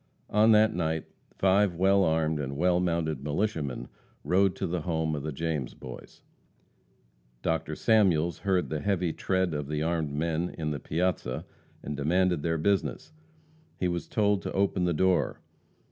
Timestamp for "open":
14.53-14.85